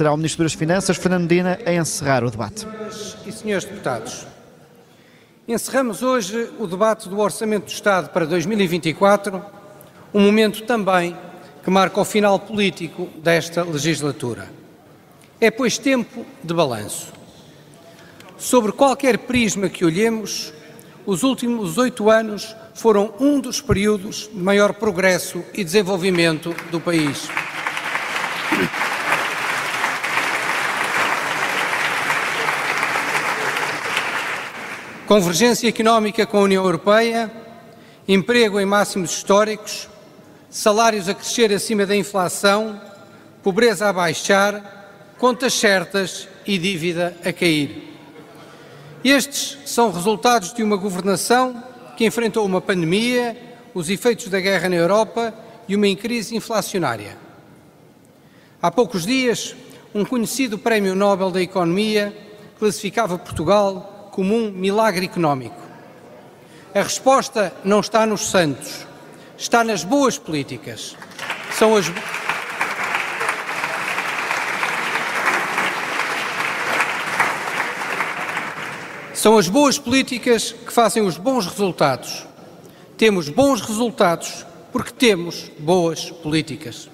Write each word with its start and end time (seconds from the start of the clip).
será 0.00 0.14
o 0.14 0.16
Ministro 0.16 0.44
das 0.44 0.54
Finanças, 0.54 0.96
Fernando 0.96 1.28
Medina, 1.28 1.58
a 1.66 1.74
encerrar 1.74 2.24
o 2.24 2.30
debate. 2.30 2.60
Senhoras 2.60 3.16
e 3.26 3.32
senhores 3.32 3.64
deputados, 3.66 4.26
encerramos 5.46 6.02
hoje 6.02 6.50
o 6.58 6.66
debate 6.66 7.06
do 7.06 7.18
Orçamento 7.18 7.66
do 7.66 7.70
Estado 7.70 8.08
para 8.08 8.24
2024, 8.24 9.44
um 10.14 10.22
momento 10.22 10.62
também 10.62 11.14
que 11.62 11.68
marca 11.68 12.00
o 12.00 12.04
final 12.06 12.38
político 12.40 13.10
desta 13.22 13.62
legislatura. 13.62 14.48
É, 15.38 15.50
pois, 15.50 15.76
tempo 15.76 16.24
de 16.42 16.54
balanço. 16.54 17.12
Sobre 18.38 18.72
qualquer 18.72 19.18
prisma 19.18 19.68
que 19.68 19.84
olhemos, 19.84 20.50
os 21.04 21.22
últimos 21.22 21.76
oito 21.76 22.08
anos 22.08 22.56
foram 22.72 23.12
um 23.20 23.38
dos 23.38 23.60
períodos 23.60 24.30
de 24.32 24.40
maior 24.40 24.72
progresso 24.72 25.44
e 25.52 25.62
desenvolvimento 25.62 26.54
do 26.70 26.80
país. 26.80 27.28
Convergência 35.10 35.68
económica 35.68 36.24
com 36.24 36.38
a 36.38 36.42
União 36.42 36.64
Europeia, 36.64 37.28
emprego 38.06 38.60
em 38.60 38.64
máximos 38.64 39.10
históricos, 39.10 39.88
salários 40.48 41.08
a 41.08 41.14
crescer 41.14 41.52
acima 41.52 41.84
da 41.84 41.96
inflação, 41.96 42.80
pobreza 43.42 43.88
a 43.88 43.92
baixar, 43.92 45.12
contas 45.18 45.54
certas 45.54 46.28
e 46.46 46.56
dívida 46.56 47.16
a 47.24 47.32
cair. 47.32 47.92
Estes 49.02 49.58
são 49.66 49.90
resultados 49.90 50.54
de 50.54 50.62
uma 50.62 50.76
governação 50.76 51.60
que 51.96 52.06
enfrentou 52.06 52.46
uma 52.46 52.60
pandemia, 52.60 53.36
os 53.74 53.90
efeitos 53.90 54.28
da 54.28 54.38
guerra 54.38 54.68
na 54.68 54.76
Europa 54.76 55.34
e 55.66 55.74
uma 55.74 55.92
crise 55.96 56.36
inflacionária. 56.36 57.18
Há 58.62 58.70
poucos 58.70 59.04
dias, 59.04 59.56
um 59.92 60.04
conhecido 60.04 60.56
Prémio 60.56 60.94
Nobel 60.94 61.32
da 61.32 61.42
Economia 61.42 62.16
classificava 62.60 63.18
Portugal 63.18 63.96
como 64.20 64.36
um 64.36 64.52
milagre 64.52 65.06
económico. 65.06 65.56
A 66.74 66.82
resposta 66.82 67.54
não 67.64 67.80
está 67.80 68.04
nos 68.04 68.28
santos, 68.28 68.86
está 69.38 69.64
nas 69.64 69.82
boas 69.82 70.18
políticas. 70.18 70.94
São 71.52 71.74
as 71.74 71.90
São 79.14 79.38
as 79.38 79.48
boas 79.48 79.78
políticas 79.78 80.52
que 80.52 80.70
fazem 80.70 81.02
os 81.02 81.16
bons 81.16 81.46
resultados. 81.46 82.26
Temos 82.98 83.30
bons 83.30 83.62
resultados 83.62 84.44
porque 84.70 84.92
temos 84.92 85.50
boas 85.58 86.10
políticas. 86.10 86.90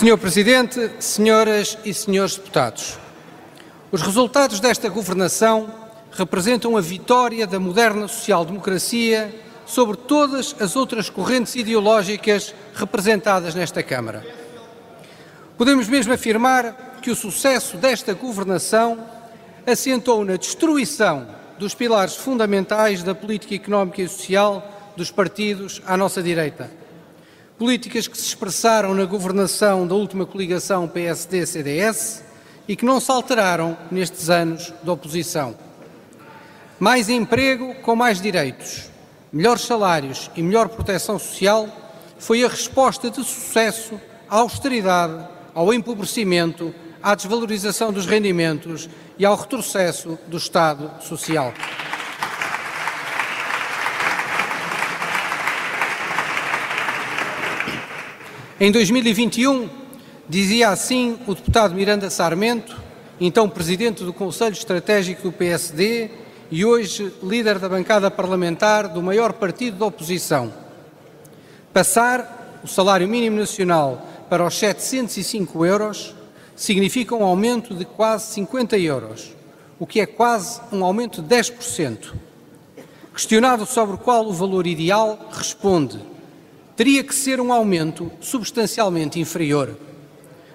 Senhor 0.00 0.16
Presidente, 0.16 0.92
senhoras 0.98 1.76
e 1.84 1.92
senhores 1.92 2.34
deputados, 2.34 2.98
os 3.92 4.00
resultados 4.00 4.58
desta 4.58 4.88
governação 4.88 5.70
representam 6.10 6.74
a 6.74 6.80
vitória 6.80 7.46
da 7.46 7.60
moderna 7.60 8.08
social-democracia 8.08 9.30
sobre 9.66 9.98
todas 9.98 10.56
as 10.58 10.74
outras 10.74 11.10
correntes 11.10 11.54
ideológicas 11.54 12.54
representadas 12.74 13.54
nesta 13.54 13.82
Câmara. 13.82 14.26
Podemos 15.58 15.86
mesmo 15.86 16.14
afirmar 16.14 16.98
que 17.02 17.10
o 17.10 17.14
sucesso 17.14 17.76
desta 17.76 18.14
governação 18.14 19.06
assentou 19.66 20.24
na 20.24 20.36
destruição 20.36 21.28
dos 21.58 21.74
pilares 21.74 22.16
fundamentais 22.16 23.02
da 23.02 23.14
política 23.14 23.54
económica 23.54 24.00
e 24.00 24.08
social 24.08 24.66
dos 24.96 25.10
partidos 25.10 25.82
à 25.86 25.94
nossa 25.94 26.22
direita. 26.22 26.79
Políticas 27.60 28.08
que 28.08 28.16
se 28.16 28.24
expressaram 28.24 28.94
na 28.94 29.04
governação 29.04 29.86
da 29.86 29.94
última 29.94 30.24
coligação 30.24 30.88
PSD-CDS 30.88 32.24
e 32.66 32.74
que 32.74 32.86
não 32.86 32.98
se 32.98 33.12
alteraram 33.12 33.76
nestes 33.90 34.30
anos 34.30 34.72
de 34.82 34.88
oposição. 34.88 35.54
Mais 36.78 37.10
emprego 37.10 37.74
com 37.82 37.94
mais 37.94 38.18
direitos, 38.18 38.88
melhores 39.30 39.60
salários 39.60 40.30
e 40.34 40.42
melhor 40.42 40.70
proteção 40.70 41.18
social 41.18 41.68
foi 42.18 42.42
a 42.42 42.48
resposta 42.48 43.10
de 43.10 43.22
sucesso 43.22 44.00
à 44.26 44.36
austeridade 44.36 45.22
ao 45.54 45.74
empobrecimento, 45.74 46.74
à 47.02 47.14
desvalorização 47.14 47.92
dos 47.92 48.06
rendimentos 48.06 48.88
e 49.18 49.26
ao 49.26 49.36
retrocesso 49.36 50.18
do 50.28 50.38
Estado 50.38 50.90
Social. 51.02 51.52
Em 58.62 58.70
2021, 58.70 59.70
dizia 60.28 60.68
assim 60.68 61.18
o 61.26 61.34
deputado 61.34 61.74
Miranda 61.74 62.10
Sarmento, 62.10 62.76
então 63.18 63.48
presidente 63.48 64.04
do 64.04 64.12
Conselho 64.12 64.52
Estratégico 64.52 65.22
do 65.22 65.32
PSD 65.32 66.10
e 66.50 66.62
hoje 66.62 67.10
líder 67.22 67.58
da 67.58 67.70
bancada 67.70 68.10
parlamentar 68.10 68.86
do 68.86 69.02
maior 69.02 69.32
partido 69.32 69.78
da 69.78 69.86
oposição: 69.86 70.52
passar 71.72 72.60
o 72.62 72.68
salário 72.68 73.08
mínimo 73.08 73.38
nacional 73.38 74.06
para 74.28 74.46
os 74.46 74.54
705 74.56 75.64
euros 75.64 76.14
significa 76.54 77.14
um 77.14 77.24
aumento 77.24 77.74
de 77.74 77.86
quase 77.86 78.34
50 78.34 78.76
euros, 78.76 79.34
o 79.78 79.86
que 79.86 80.00
é 80.00 80.06
quase 80.06 80.60
um 80.70 80.84
aumento 80.84 81.22
de 81.22 81.34
10%. 81.34 82.12
Questionado 83.14 83.64
sobre 83.64 83.96
qual 83.96 84.26
o 84.26 84.34
valor 84.34 84.66
ideal, 84.66 85.30
responde: 85.32 86.09
teria 86.80 87.04
que 87.04 87.14
ser 87.14 87.42
um 87.42 87.52
aumento 87.52 88.10
substancialmente 88.22 89.20
inferior. 89.20 89.76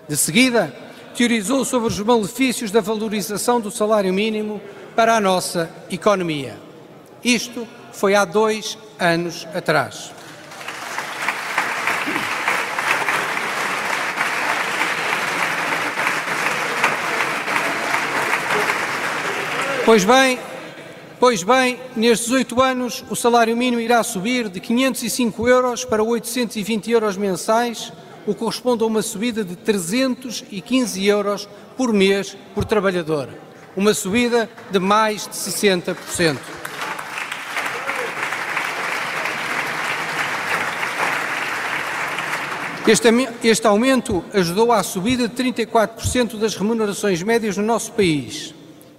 De 0.10 0.18
seguida, 0.18 0.76
teorizou 1.16 1.64
sobre 1.64 1.88
os 1.88 2.00
malefícios 2.00 2.72
da 2.72 2.82
valorização 2.82 3.62
do 3.62 3.70
salário 3.70 4.12
mínimo 4.12 4.60
para 4.96 5.16
a 5.16 5.22
nossa 5.22 5.70
economia. 5.88 6.58
Isto 7.24 7.68
foi 7.94 8.16
há 8.16 8.26
dois 8.26 8.76
anos 9.00 9.48
atrás. 9.54 10.12
Pois 19.86 20.04
bem, 20.04 20.40
pois 21.26 21.42
bem, 21.42 21.80
nestes 21.96 22.30
oito 22.30 22.62
anos 22.62 23.04
o 23.10 23.16
salário 23.16 23.58
mínimo 23.58 23.82
irá 23.82 24.04
subir 24.04 24.48
de 24.48 24.60
505 24.60 25.48
euros 25.48 25.84
para 25.84 26.04
820 26.04 26.92
euros 26.92 27.18
mensais, 27.18 27.92
o 28.28 28.34
que 28.36 28.42
corresponde 28.42 28.84
a 28.84 28.86
uma 28.86 29.02
subida 29.02 29.44
de 29.44 29.56
315 29.56 31.04
euros 31.08 31.50
por 31.76 31.92
mês 31.92 32.38
por 32.54 32.64
trabalhador. 32.64 33.30
Uma 33.76 33.96
subida 33.96 34.48
de 34.70 34.78
mais 34.78 35.24
de 35.24 35.34
60%. 35.34 36.38
Este, 43.44 43.66
aumento 43.66 44.24
ajudou 44.32 44.72
à 44.72 44.84
subida 44.84 45.28
de 45.28 45.34
34% 45.34 46.38
das 46.38 46.56
remunerações 46.56 47.24
médias 47.24 47.58
no 47.58 47.64
nosso 47.64 47.94
país 47.94 48.54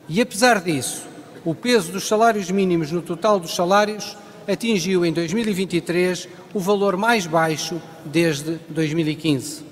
e 0.08 0.20
apesar 0.20 0.60
disso, 0.60 1.14
o 1.46 1.54
peso 1.54 1.92
dos 1.92 2.08
salários 2.08 2.50
mínimos 2.50 2.90
no 2.90 3.00
total 3.00 3.38
dos 3.38 3.54
salários 3.54 4.16
atingiu 4.48 5.06
em 5.06 5.12
2023 5.12 6.28
o 6.52 6.58
valor 6.58 6.96
mais 6.96 7.24
baixo 7.24 7.80
desde 8.04 8.58
2015. 8.68 9.64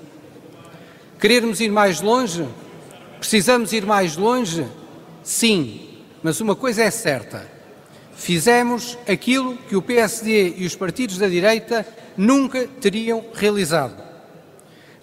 Querermos 1.19 1.59
ir 1.59 1.69
mais 1.69 1.99
longe? 1.99 2.47
Precisamos 3.19 3.73
ir 3.73 3.85
mais 3.85 4.15
longe? 4.15 4.65
Sim, 5.21 5.81
mas 6.23 6.39
uma 6.39 6.55
coisa 6.55 6.81
é 6.81 6.89
certa. 6.89 7.45
Fizemos 8.15 8.97
aquilo 9.05 9.57
que 9.67 9.75
o 9.75 9.81
PSD 9.81 10.53
e 10.55 10.65
os 10.65 10.77
partidos 10.77 11.17
da 11.17 11.27
direita 11.27 11.85
nunca 12.15 12.69
teriam 12.79 13.21
realizado. 13.33 14.01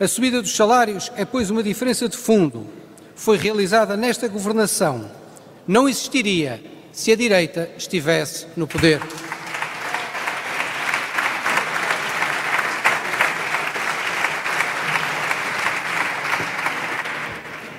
A 0.00 0.08
subida 0.08 0.40
dos 0.40 0.56
salários 0.56 1.12
é, 1.16 1.26
pois, 1.26 1.50
uma 1.50 1.62
diferença 1.62 2.08
de 2.08 2.16
fundo. 2.16 2.66
Foi 3.14 3.36
realizada 3.36 3.94
nesta 3.94 4.26
governação 4.26 5.20
não 5.66 5.88
existiria 5.88 6.62
se 6.92 7.12
a 7.12 7.16
direita 7.16 7.70
estivesse 7.76 8.46
no 8.56 8.66
poder. 8.66 9.00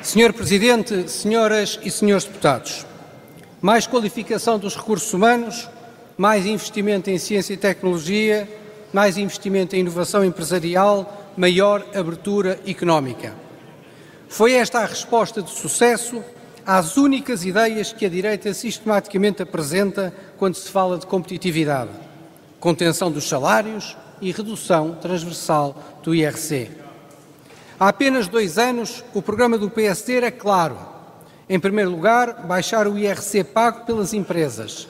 Senhor 0.02 0.32
Presidente, 0.32 1.10
senhoras 1.10 1.80
e 1.84 1.90
senhores 1.90 2.26
deputados, 2.26 2.86
mais 3.60 3.88
qualificação 3.88 4.60
dos 4.60 4.76
recursos 4.76 5.12
humanos, 5.12 5.68
mais 6.16 6.46
investimento 6.46 7.10
em 7.10 7.18
ciência 7.18 7.54
e 7.54 7.58
tecnologia, 7.58 8.48
mais 8.94 9.18
investimento 9.18 9.76
em 9.76 9.80
inovação 9.80 10.24
empresarial, 10.24 11.32
maior 11.36 11.84
abertura 11.96 12.60
económica. 12.68 13.34
Foi 14.30 14.54
esta 14.54 14.80
a 14.80 14.86
resposta 14.86 15.42
de 15.42 15.50
sucesso 15.50 16.24
às 16.66 16.98
únicas 16.98 17.44
ideias 17.44 17.92
que 17.92 18.06
a 18.06 18.10
direita 18.10 18.54
sistematicamente 18.54 19.42
apresenta 19.42 20.14
quando 20.38 20.56
se 20.56 20.70
fala 20.70 20.98
de 20.98 21.06
competitividade. 21.06 21.92
contenção 22.60 23.12
dos 23.12 23.28
salários 23.28 23.98
e 24.22 24.32
redução 24.32 24.96
transversal 25.02 25.76
do 26.02 26.16
IRC. 26.16 26.72
Há 27.78 27.90
apenas 27.90 28.30
dois 28.30 28.58
anos, 28.58 29.04
o 29.14 29.22
programa 29.22 29.58
do 29.58 29.70
PSD 29.70 30.16
era 30.16 30.32
claro. 30.32 30.78
Em 31.50 31.60
primeiro 31.60 31.92
lugar, 31.92 32.46
baixar 32.46 32.88
o 32.88 32.98
IRC 32.98 33.44
pago 33.44 33.86
pelas 33.86 34.14
empresas. 34.14 34.88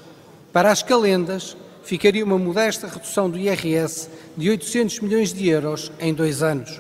Para 0.52 0.72
as 0.72 0.84
calendas, 0.84 1.58
ficaria 1.84 2.24
uma 2.24 2.38
modesta 2.38 2.86
redução 2.86 3.28
do 3.28 3.40
IRS 3.40 4.08
de 4.38 4.52
800 4.52 5.00
milhões 5.00 5.34
de 5.34 5.50
euros 5.50 5.92
em 6.00 6.14
dois 6.14 6.44
anos. 6.44 6.80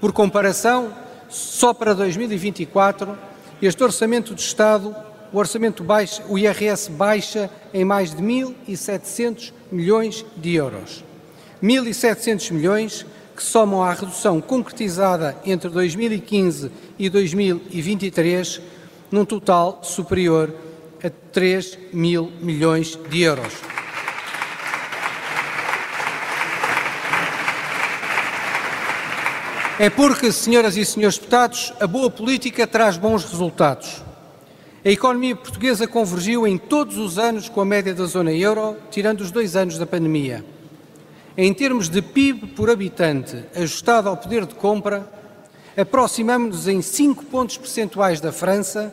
Por 0.00 0.12
comparação, 0.12 0.92
só 1.28 1.74
para 1.74 1.92
2024, 1.92 3.18
este 3.66 3.82
Orçamento 3.82 4.34
de 4.34 4.40
Estado, 4.40 4.94
o, 5.32 5.38
orçamento 5.38 5.82
baixa, 5.82 6.22
o 6.28 6.38
IRS 6.38 6.90
baixa 6.90 7.50
em 7.74 7.84
mais 7.84 8.14
de 8.14 8.22
1.700 8.22 9.52
milhões 9.70 10.24
de 10.36 10.54
euros. 10.54 11.04
1.700 11.62 12.52
milhões 12.52 13.06
que 13.34 13.42
somam 13.42 13.82
à 13.82 13.92
redução 13.92 14.40
concretizada 14.40 15.36
entre 15.44 15.68
2015 15.68 16.70
e 16.98 17.08
2023, 17.08 18.60
num 19.10 19.24
total 19.24 19.80
superior 19.82 20.52
a 21.02 21.10
3 21.32 21.78
mil 21.92 22.32
milhões 22.40 22.98
de 23.08 23.22
euros. 23.22 23.77
É 29.80 29.88
porque, 29.88 30.32
senhoras 30.32 30.76
e 30.76 30.84
senhores 30.84 31.18
deputados, 31.18 31.72
a 31.78 31.86
boa 31.86 32.10
política 32.10 32.66
traz 32.66 32.96
bons 32.96 33.22
resultados. 33.22 34.02
A 34.84 34.88
economia 34.88 35.36
portuguesa 35.36 35.86
convergiu 35.86 36.48
em 36.48 36.58
todos 36.58 36.98
os 36.98 37.16
anos 37.16 37.48
com 37.48 37.60
a 37.60 37.64
média 37.64 37.94
da 37.94 38.04
zona 38.04 38.32
euro, 38.32 38.76
tirando 38.90 39.20
os 39.20 39.30
dois 39.30 39.54
anos 39.54 39.78
da 39.78 39.86
pandemia. 39.86 40.44
Em 41.36 41.54
termos 41.54 41.88
de 41.88 42.02
PIB 42.02 42.48
por 42.48 42.68
habitante 42.68 43.44
ajustado 43.54 44.08
ao 44.08 44.16
poder 44.16 44.46
de 44.46 44.56
compra, 44.56 45.08
aproximamos-nos 45.76 46.66
em 46.66 46.82
5 46.82 47.26
pontos 47.26 47.56
percentuais 47.56 48.20
da 48.20 48.32
França, 48.32 48.92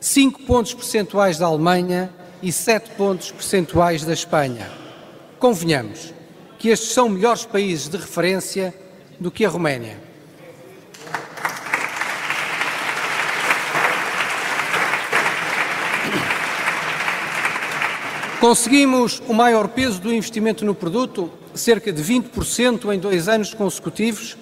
5 0.00 0.42
pontos 0.42 0.74
percentuais 0.74 1.38
da 1.38 1.46
Alemanha 1.46 2.12
e 2.42 2.50
7 2.50 2.90
pontos 2.96 3.30
percentuais 3.30 4.04
da 4.04 4.14
Espanha. 4.14 4.68
Convenhamos 5.38 6.12
que 6.58 6.70
estes 6.70 6.90
são 6.90 7.08
melhores 7.08 7.44
países 7.44 7.88
de 7.88 7.96
referência 7.96 8.74
do 9.18 9.30
que 9.30 9.44
a 9.44 9.48
Roménia. 9.48 9.98
Conseguimos 18.40 19.22
o 19.26 19.32
maior 19.32 19.68
peso 19.68 19.98
do 19.98 20.12
investimento 20.12 20.66
no 20.66 20.74
produto, 20.74 21.30
cerca 21.54 21.90
de 21.90 22.02
20% 22.02 22.92
em 22.94 22.98
dois 22.98 23.26
anos 23.26 23.54
consecutivos, 23.54 24.36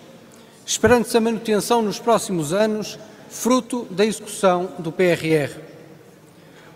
esperando-se 0.66 1.16
a 1.16 1.20
manutenção 1.20 1.82
nos 1.82 2.00
próximos 2.00 2.52
anos, 2.52 2.98
fruto 3.28 3.86
da 3.90 4.04
execução 4.04 4.72
do 4.80 4.90
PRR. 4.90 5.56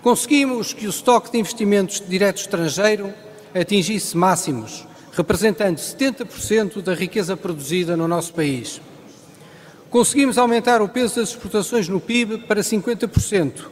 Conseguimos 0.02 0.72
que 0.72 0.86
o 0.86 0.90
estoque 0.90 1.32
de 1.32 1.38
investimentos 1.38 2.00
direto 2.06 2.38
estrangeiro 2.38 3.12
atingisse 3.52 4.16
máximos, 4.16 4.86
representando 5.16 5.78
70% 5.78 6.82
da 6.82 6.94
riqueza 6.94 7.34
produzida 7.36 7.96
no 7.96 8.06
nosso 8.06 8.34
país. 8.34 8.82
Conseguimos 9.88 10.36
aumentar 10.36 10.82
o 10.82 10.88
peso 10.88 11.16
das 11.16 11.30
exportações 11.30 11.88
no 11.88 11.98
PIB 11.98 12.38
para 12.38 12.60
50%, 12.60 13.64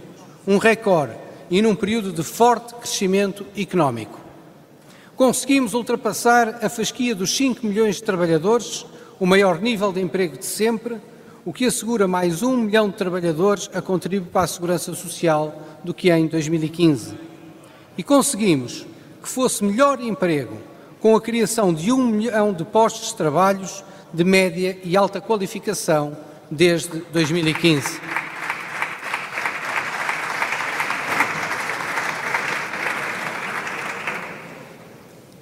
um 0.46 0.56
recorde 0.56 1.12
e 1.50 1.60
num 1.60 1.74
período 1.74 2.12
de 2.12 2.22
forte 2.22 2.74
crescimento 2.74 3.44
económico. 3.54 4.18
Conseguimos 5.14 5.74
ultrapassar 5.74 6.64
a 6.64 6.70
fasquia 6.70 7.14
dos 7.14 7.36
5 7.36 7.66
milhões 7.66 7.96
de 7.96 8.04
trabalhadores, 8.04 8.86
o 9.20 9.26
maior 9.26 9.60
nível 9.60 9.92
de 9.92 10.00
emprego 10.00 10.38
de 10.38 10.46
sempre, 10.46 10.96
o 11.44 11.52
que 11.52 11.66
assegura 11.66 12.08
mais 12.08 12.42
um 12.42 12.56
milhão 12.56 12.88
de 12.88 12.96
trabalhadores 12.96 13.68
a 13.74 13.82
contribuir 13.82 14.30
para 14.30 14.44
a 14.44 14.46
segurança 14.46 14.94
social 14.94 15.62
do 15.84 15.92
que 15.92 16.10
em 16.10 16.26
2015. 16.26 17.14
E 17.98 18.02
conseguimos 18.02 18.86
que 19.22 19.28
fosse 19.28 19.62
melhor 19.62 20.00
emprego 20.00 20.73
com 21.04 21.14
a 21.14 21.20
criação 21.20 21.74
de 21.74 21.92
um 21.92 22.06
milhão 22.06 22.50
de 22.50 22.64
postos 22.64 23.08
de 23.08 23.14
trabalhos 23.16 23.84
de 24.10 24.24
média 24.24 24.78
e 24.82 24.96
alta 24.96 25.20
qualificação 25.20 26.16
desde 26.50 27.00
2015. 27.12 28.00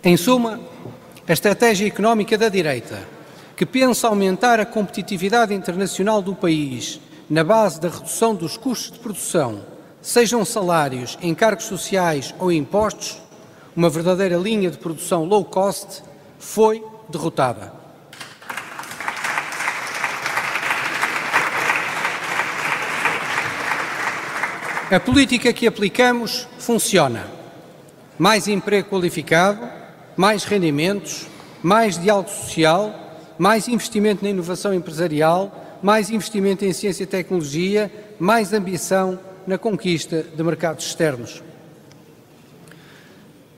Em 0.03 0.17
suma, 0.17 0.59
a 1.29 1.33
estratégia 1.33 1.87
económica 1.87 2.37
da 2.37 2.49
direita, 2.49 2.99
que 3.57 3.65
pensa 3.65 4.09
aumentar 4.09 4.59
a 4.59 4.67
competitividade 4.67 5.55
internacional 5.55 6.21
do 6.21 6.35
país 6.35 7.01
na 7.31 7.45
base 7.45 7.81
da 7.81 7.89
redução 7.89 8.35
dos 8.35 8.57
custos 8.57 8.91
de 8.91 8.99
produção, 8.99 9.65
sejam 10.01 10.45
salários, 10.45 11.17
encargos 11.23 11.67
sociais 11.67 12.35
ou 12.41 12.51
impostos, 12.51 13.23
uma 13.75 13.89
verdadeira 13.89 14.37
linha 14.37 14.71
de 14.71 14.79
produção 14.79 15.25
low 15.25 15.45
cost, 15.45 16.03
foi 16.39 16.85
derrotada. 17.09 17.73
A 24.91 25.01
política 25.01 25.53
que 25.55 25.67
aplicamos 25.67 26.47
funciona. 26.59 27.27
Mais 28.19 28.47
emprego 28.47 28.91
qualificado, 28.91 29.67
mais 30.15 30.45
rendimentos, 30.45 31.27
mais 31.63 31.99
diálogo 31.99 32.29
social, 32.29 32.95
mais 33.39 33.69
investimento 33.69 34.23
na 34.23 34.31
inovação 34.31 34.75
empresarial, 34.75 35.81
mais 35.83 36.11
investimento 36.11 36.65
em 36.65 36.73
ciência 36.73 37.05
e 37.05 37.07
tecnologia, 37.07 37.91
mais 38.19 38.53
ambição 38.53 39.19
na 39.47 39.57
conquista 39.57 40.23
de 40.23 40.43
mercados 40.43 40.85
externos. 40.85 41.43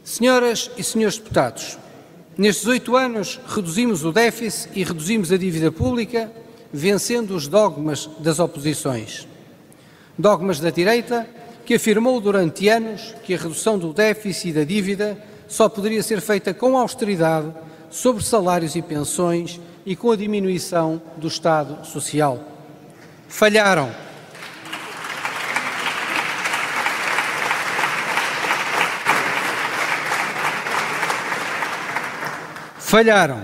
Senhoras 0.04 0.70
e 0.76 0.84
senhores 0.84 1.16
deputados, 1.16 1.78
nestes 2.36 2.66
oito 2.66 2.94
anos 2.94 3.40
reduzimos 3.48 4.04
o 4.04 4.12
déficit 4.12 4.68
e 4.78 4.84
reduzimos 4.84 5.32
a 5.32 5.38
dívida 5.38 5.72
pública, 5.72 6.30
vencendo 6.70 7.34
os 7.34 7.48
dogmas 7.48 8.10
das 8.18 8.38
oposições. 8.38 9.26
Dogmas 10.18 10.60
da 10.60 10.68
direita, 10.68 11.26
que 11.64 11.72
afirmou 11.72 12.20
durante 12.20 12.68
anos 12.68 13.14
que 13.24 13.32
a 13.32 13.38
redução 13.38 13.78
do 13.78 13.94
déficit 13.94 14.50
e 14.50 14.52
da 14.52 14.64
dívida 14.64 15.16
só 15.48 15.70
poderia 15.70 16.02
ser 16.02 16.20
feita 16.20 16.52
com 16.52 16.76
austeridade 16.76 17.50
sobre 17.88 18.22
salários 18.22 18.76
e 18.76 18.82
pensões 18.82 19.58
e 19.86 19.96
com 19.96 20.10
a 20.10 20.16
diminuição 20.16 21.00
do 21.16 21.28
Estado 21.28 21.82
Social. 21.86 22.40
Falharam 23.26 23.90
falharam. 32.94 33.42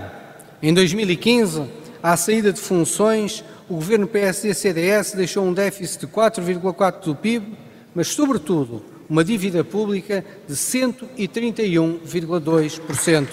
Em 0.63 0.73
2015, 0.73 1.63
à 2.01 2.15
saída 2.15 2.53
de 2.53 2.61
funções, 2.61 3.43
o 3.67 3.75
governo 3.75 4.07
PSD-CDS 4.07 5.11
deixou 5.11 5.43
um 5.43 5.51
déficit 5.51 6.05
de 6.05 6.07
4,4% 6.07 7.03
do 7.03 7.13
PIB, 7.13 7.57
mas, 7.93 8.07
sobretudo, 8.07 8.81
uma 9.09 9.25
dívida 9.25 9.61
pública 9.61 10.23
de 10.47 10.55
131,2%. 10.55 13.27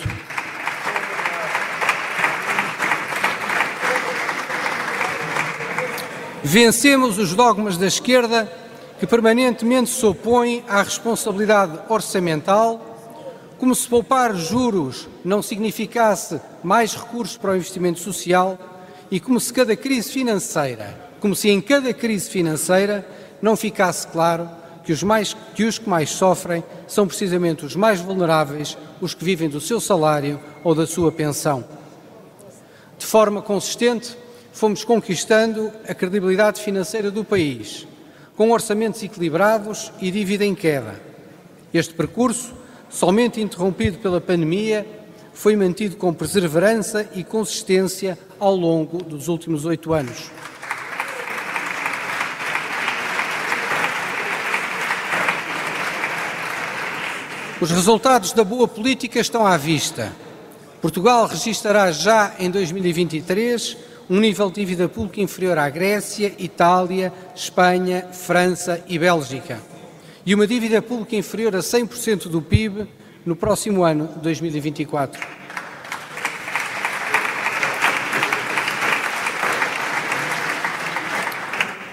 Vencemos 6.43 7.17
os 7.17 7.33
dogmas 7.33 7.79
da 7.79 7.87
esquerda 7.87 8.51
que 8.99 9.07
permanentemente 9.07 9.89
se 9.89 10.05
opõem 10.05 10.65
à 10.67 10.83
responsabilidade 10.83 11.79
orçamental 11.89 12.88
como 13.59 13.75
se 13.75 13.89
poupar 13.89 14.35
juros 14.37 15.09
não 15.25 15.43
significasse 15.43 16.41
mais 16.63 16.95
recursos 16.95 17.37
para 17.37 17.53
o 17.53 17.57
investimento 17.57 17.99
social 17.99 18.57
e 19.11 19.19
como 19.19 19.41
se 19.41 19.53
cada 19.53 19.77
crise 19.77 20.11
financeira, 20.11 21.09
como 21.21 21.35
se 21.35 21.51
em 21.51 21.61
cada 21.61 21.93
crise 21.93 22.31
financeira 22.31 23.07
não 23.43 23.57
ficasse 23.57 24.07
claro 24.07 24.49
que 24.85 24.93
os, 24.93 25.03
mais, 25.03 25.37
que 25.55 25.65
os 25.65 25.77
que 25.77 25.89
mais 25.89 26.11
sofrem 26.11 26.63
são 26.87 27.07
precisamente 27.07 27.65
os 27.67 27.75
mais 27.75 28.01
vulneráveis, 28.01 28.79
os 29.01 29.13
que 29.13 29.25
vivem 29.25 29.49
do 29.49 29.61
seu 29.61 29.81
salário 29.81 30.41
ou 30.63 30.75
da 30.75 30.87
sua 30.87 31.11
pensão. 31.11 31.65
De 32.97 33.05
forma 33.05 33.43
consistente, 33.43 34.17
fomos 34.53 34.85
conquistando 34.85 35.71
a 35.87 35.95
credibilidade 35.95 36.61
financeira 36.63 37.11
do 37.11 37.25
país, 37.25 37.87
com 38.37 38.51
orçamentos 38.51 39.03
equilibrados 39.03 39.93
e 40.01 40.11
dívida 40.11 40.45
em 40.45 40.55
queda. 40.55 41.01
Este 41.75 41.93
percurso 41.93 42.55
somente 42.89 43.41
interrompido 43.41 43.99
pela 43.99 44.21
pandemia, 44.21 44.87
foi 45.33 45.55
mantido 45.55 45.97
com 45.97 46.13
perseverança 46.13 47.09
e 47.15 47.23
consistência 47.23 48.19
ao 48.41 48.57
longo 48.57 49.03
dos 49.03 49.29
últimos 49.29 49.65
oito 49.65 49.93
anos. 49.93 50.31
Os 57.61 57.71
resultados 57.71 58.33
da 58.33 58.45
boa 58.45 58.69
política 58.69 59.19
estão 59.19 59.45
à 59.45 59.57
vista. 59.57 60.13
Portugal 60.81 61.27
registrará 61.27 61.91
já 61.91 62.33
em 62.39 62.51
2023 62.51 63.77
um 64.09 64.21
nível 64.21 64.49
de 64.49 64.61
dívida 64.61 64.89
pública 64.89 65.21
inferior 65.21 65.59
à 65.59 65.69
Grécia, 65.69 66.33
Itália, 66.39 67.13
Espanha, 67.35 68.07
França 68.13 68.81
e 68.87 68.99
Bélgica. 68.99 69.59
E 70.27 70.35
uma 70.35 70.47
dívida 70.47 70.83
pública 70.83 71.17
inferior 71.17 71.57
a 71.57 71.61
100% 71.61 72.29
do 72.29 72.43
PIB 72.43 72.87
no 73.25 73.37
próximo 73.37 73.85
ano, 73.85 74.09
2024. 74.23 75.39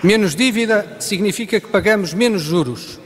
Menos 0.04 0.36
dívida 0.36 0.98
significa 1.00 1.60
que 1.60 1.68
pagamos 1.68 2.14
menos 2.14 2.44
juros. 2.44 3.00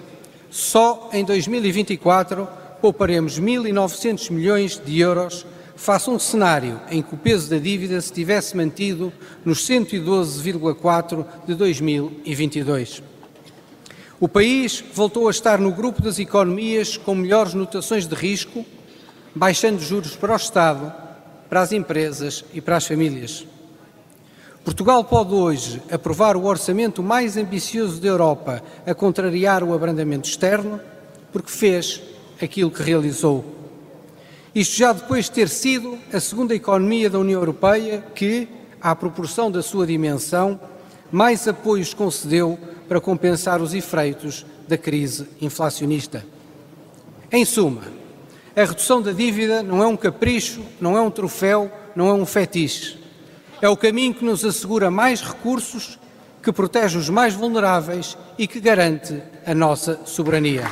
Só 0.50 1.10
em 1.14 1.24
2024 1.24 2.46
pouparemos 2.82 3.40
1.900 3.40 4.32
milhões 4.32 4.82
de 4.84 5.00
euros 5.00 5.46
face 5.76 6.10
a 6.10 6.14
um 6.14 6.20
cenário 6.20 6.82
em 6.92 7.02
que 7.02 7.16
o 7.16 7.18
peso 7.18 7.50
da 7.50 7.58
dívida 7.58 8.02
se 8.02 8.12
tivesse 8.12 8.58
mantido 8.58 9.14
nos 9.46 9.66
112,4 9.66 11.26
de 11.48 11.56
2022. 11.56 13.02
O 14.22 14.28
país 14.28 14.84
voltou 14.94 15.30
a 15.30 15.32
estar 15.32 15.60
no 15.60 15.72
grupo 15.72 16.02
das 16.02 16.20
economias 16.20 16.98
com 16.98 17.16
melhores 17.16 17.54
notações 17.54 18.06
de 18.06 18.14
risco, 18.14 18.66
baixando 19.34 19.80
juros 19.80 20.14
para 20.18 20.34
o 20.34 20.36
Estado, 20.36 20.94
para 21.50 21.62
as 21.62 21.72
empresas 21.72 22.44
e 22.54 22.60
para 22.60 22.76
as 22.76 22.86
famílias. 22.86 23.48
Portugal 24.62 25.06
pode 25.06 25.34
hoje 25.34 25.82
aprovar 25.90 26.36
o 26.36 26.44
orçamento 26.44 27.02
mais 27.02 27.38
ambicioso 27.38 28.02
da 28.02 28.10
Europa 28.10 28.62
a 28.86 28.94
contrariar 28.94 29.64
o 29.64 29.74
abrandamento 29.74 30.28
externo, 30.28 30.82
porque 31.32 31.50
fez 31.50 32.02
aquilo 32.42 32.70
que 32.70 32.84
realizou. 32.84 33.46
Isto 34.54 34.76
já 34.76 34.92
depois 34.92 35.26
de 35.26 35.32
ter 35.32 35.48
sido 35.48 35.98
a 36.12 36.20
segunda 36.20 36.54
economia 36.54 37.10
da 37.10 37.20
União 37.20 37.40
Europeia 37.40 38.04
que, 38.14 38.50
à 38.82 38.94
proporção 38.94 39.50
da 39.50 39.62
sua 39.62 39.88
dimensão, 39.88 40.60
mais 41.10 41.48
apoios 41.48 41.94
concedeu 41.94 42.60
para 42.90 43.00
compensar 43.00 43.62
os 43.62 43.74
efeitos 43.74 44.46
da 44.68 44.78
crise 44.78 45.30
inflacionista. 45.40 46.26
Em 47.32 47.46
suma, 47.46 47.84
a 48.54 48.66
redução 48.66 49.02
da 49.02 49.14
dívida 49.14 49.64
não 49.64 49.82
é 49.82 49.88
um 49.88 49.96
capricho, 49.96 50.62
não 50.82 50.98
é 50.98 51.02
um 51.02 51.10
troféu, 51.10 51.72
não 51.96 52.10
é 52.10 52.14
um 52.14 52.26
fetiche 52.26 53.00
é 53.62 53.68
o 53.68 53.76
caminho 53.76 54.14
que 54.14 54.24
nos 54.24 54.46
assegura 54.46 54.90
mais 54.90 55.22
recursos, 55.22 56.00
que 56.42 56.52
protege 56.52 56.98
os 56.98 57.10
mais 57.10 57.34
vulneráveis 57.34 58.18
e 58.38 58.48
que 58.48 58.60
garante 58.60 59.22
a 59.46 59.54
nossa 59.54 60.00
soberania. 60.06 60.66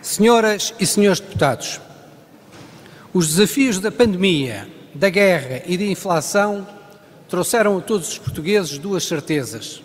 Senhoras 0.00 0.72
e 0.78 0.86
senhores 0.86 1.20
deputados, 1.20 1.80
os 3.16 3.28
desafios 3.28 3.78
da 3.78 3.90
pandemia, 3.90 4.68
da 4.94 5.08
guerra 5.08 5.62
e 5.64 5.78
da 5.78 5.84
inflação 5.84 6.68
trouxeram 7.30 7.78
a 7.78 7.80
todos 7.80 8.10
os 8.10 8.18
portugueses 8.18 8.76
duas 8.76 9.04
certezas. 9.04 9.82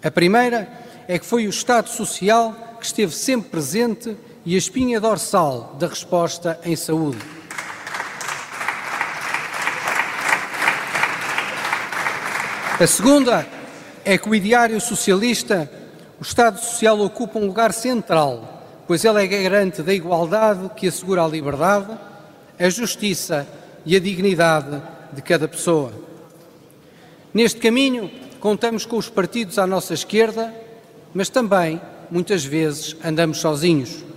A 0.00 0.12
primeira 0.12 0.68
é 1.08 1.18
que 1.18 1.26
foi 1.26 1.48
o 1.48 1.50
Estado 1.50 1.88
Social 1.88 2.76
que 2.78 2.86
esteve 2.86 3.12
sempre 3.12 3.50
presente 3.50 4.16
e 4.46 4.54
a 4.54 4.58
espinha 4.58 5.00
dorsal 5.00 5.74
da 5.76 5.88
resposta 5.88 6.60
em 6.64 6.76
saúde. 6.76 7.18
A 12.78 12.86
segunda 12.86 13.44
é 14.04 14.16
que 14.16 14.28
o 14.28 14.34
ideário 14.36 14.80
socialista, 14.80 15.68
o 16.20 16.22
Estado 16.22 16.60
Social 16.60 17.00
ocupa 17.00 17.40
um 17.40 17.46
lugar 17.48 17.72
central, 17.72 18.62
pois 18.86 19.04
ele 19.04 19.20
é 19.20 19.26
garante 19.26 19.82
da 19.82 19.92
igualdade 19.92 20.70
que 20.76 20.86
assegura 20.86 21.24
a 21.24 21.28
liberdade, 21.28 22.06
a 22.58 22.68
justiça 22.68 23.46
e 23.84 23.96
a 23.96 24.00
dignidade 24.00 24.82
de 25.12 25.22
cada 25.22 25.46
pessoa. 25.46 25.92
Neste 27.32 27.60
caminho, 27.60 28.10
contamos 28.40 28.84
com 28.84 28.96
os 28.96 29.08
partidos 29.08 29.58
à 29.58 29.66
nossa 29.66 29.94
esquerda, 29.94 30.54
mas 31.14 31.28
também, 31.28 31.80
muitas 32.10 32.44
vezes, 32.44 32.96
andamos 33.04 33.38
sozinhos 33.38 34.08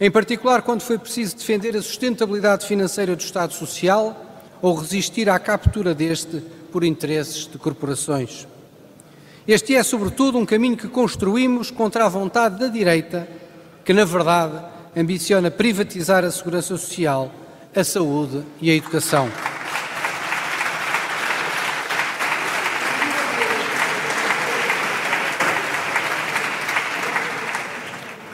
em 0.00 0.10
particular 0.10 0.62
quando 0.62 0.82
foi 0.82 0.98
preciso 0.98 1.36
defender 1.36 1.76
a 1.76 1.82
sustentabilidade 1.82 2.66
financeira 2.66 3.16
do 3.16 3.22
Estado 3.22 3.54
Social 3.54 4.44
ou 4.60 4.74
resistir 4.74 5.28
à 5.28 5.38
captura 5.38 5.94
deste 5.94 6.42
por 6.70 6.84
interesses 6.84 7.46
de 7.46 7.56
corporações. 7.56 8.46
Este 9.48 9.74
é, 9.74 9.82
sobretudo, 9.82 10.38
um 10.38 10.44
caminho 10.44 10.76
que 10.76 10.88
construímos 10.88 11.70
contra 11.70 12.04
a 12.04 12.08
vontade 12.08 12.58
da 12.58 12.66
direita, 12.66 13.26
que, 13.84 13.92
na 13.92 14.04
verdade, 14.04 14.60
ambiciona 14.94 15.50
privatizar 15.50 16.24
a 16.24 16.30
segurança 16.30 16.76
social, 16.76 17.32
a 17.76 17.84
saúde 17.84 18.42
e 18.60 18.70
a 18.70 18.74
educação. 18.74 19.30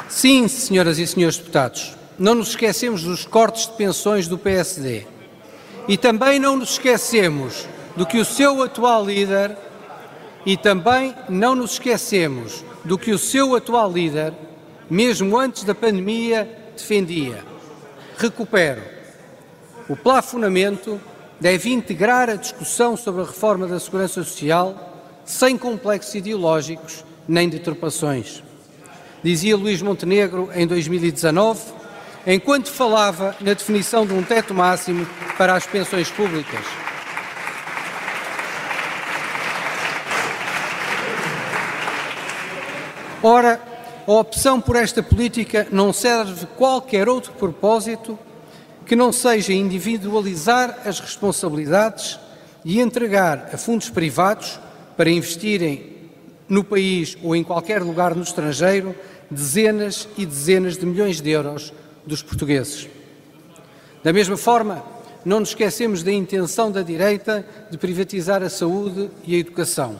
Sim, 0.09 0.47
senhoras 0.47 0.99
e 0.99 1.07
senhores 1.09 1.39
deputados, 1.39 1.97
não 2.17 2.37
nos 2.37 2.51
esquecemos 2.51 3.03
dos 3.03 3.27
cortes 3.27 3.67
de 3.67 3.73
pensões 3.73 4.29
do 4.29 4.39
PSD. 4.39 5.05
E 5.89 5.97
também 5.97 6.39
não 6.39 6.57
nos 6.57 6.75
esquecemos 6.75 7.67
do 7.97 8.07
que 8.07 8.19
o 8.19 8.25
seu 8.25 8.63
atual 8.63 9.05
líder 9.05 9.57
e 10.47 10.57
também 10.57 11.13
não 11.29 11.57
nos 11.57 11.73
esquecemos 11.73 12.65
do 12.85 12.97
que 12.97 13.11
o 13.11 13.19
seu 13.19 13.57
atual 13.57 13.91
líder, 13.91 14.33
mesmo 14.89 15.37
antes 15.37 15.65
da 15.65 15.75
pandemia, 15.75 16.49
defendia. 16.77 17.45
Recupero. 18.17 18.92
O 19.89 19.97
plafonamento 19.97 21.01
deve 21.41 21.71
integrar 21.71 22.31
a 22.31 22.37
discussão 22.37 22.97
sobre 22.97 23.23
a 23.23 23.27
reforma 23.27 23.67
da 23.67 23.81
segurança 23.81 24.23
social 24.23 24.91
sem 25.25 25.57
complexos 25.57 26.15
ideológicos 26.15 27.05
nem 27.27 27.49
deturpações 27.49 28.43
dizia 29.23 29.57
Luís 29.57 29.81
Montenegro 29.81 30.51
em 30.55 30.67
2019, 30.67 31.61
enquanto 32.27 32.71
falava 32.71 33.37
na 33.41 33.55
definição 33.55 34.05
de 34.05 34.12
um 34.12 34.23
teto 34.23 34.53
máximo 34.53 35.07
para 35.39 35.55
as 35.55 35.67
pensões 35.67 36.11
públicas. 36.11 36.65
Ora, 43.23 43.61
a 44.05 44.12
opção 44.12 44.61
por 44.61 44.75
esta 44.75 45.01
política 45.01 45.69
não 45.71 45.93
serve 45.93 46.47
qualquer 46.57 47.09
outro 47.09 47.33
propósito 47.33 48.19
que 48.93 48.97
não 48.97 49.11
seja 49.11 49.55
individualizar 49.55 50.81
as 50.85 51.01
responsabilidades 51.01 52.21
e 52.63 52.79
entregar 52.79 53.49
a 53.51 53.57
fundos 53.57 53.89
privados 53.89 54.61
para 54.99 55.09
investirem 55.09 55.97
no 56.47 56.63
país 56.63 57.17
ou 57.23 57.35
em 57.35 57.43
qualquer 57.43 57.81
lugar 57.81 58.15
no 58.15 58.23
estrangeiro 58.23 58.95
dezenas 59.31 60.07
e 60.19 60.27
dezenas 60.27 60.77
de 60.77 60.85
milhões 60.85 61.23
de 61.23 61.31
euros 61.31 61.73
dos 62.05 62.23
portugueses. 62.23 62.87
Da 64.05 64.13
mesma 64.13 64.37
forma, 64.37 64.85
não 65.25 65.41
nos 65.41 65.49
esquecemos 65.49 66.03
da 66.03 66.13
intenção 66.13 66.71
da 66.71 66.83
direita 66.83 67.47
de 67.71 67.79
privatizar 67.79 68.43
a 68.43 68.51
saúde 68.51 69.11
e 69.25 69.35
a 69.35 69.39
educação, 69.39 69.99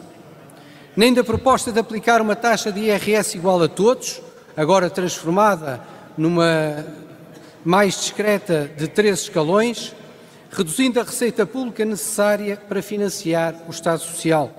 nem 0.95 1.15
da 1.15 1.25
proposta 1.25 1.73
de 1.73 1.81
aplicar 1.81 2.21
uma 2.21 2.37
taxa 2.37 2.71
de 2.71 2.81
IRS 2.81 3.39
igual 3.39 3.63
a 3.63 3.69
todos, 3.69 4.21
agora 4.55 4.91
transformada 4.91 5.81
numa 6.15 6.85
mais 7.65 7.95
discreta 7.95 8.71
de 8.77 8.89
três 8.89 9.21
escalões, 9.21 9.95
reduzindo 10.51 11.01
a 11.01 11.05
receita 11.05 11.47
pública 11.47 11.85
necessária 11.85 12.57
para 12.57 12.83
financiar 12.83 13.55
o 13.67 13.71
Estado 13.71 14.01
Social. 14.01 14.51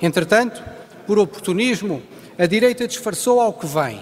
Entretanto, 0.00 0.62
por 1.06 1.18
oportunismo, 1.18 2.02
a 2.38 2.46
direita 2.46 2.86
disfarçou 2.86 3.40
ao 3.40 3.52
que 3.52 3.66
vem, 3.66 4.00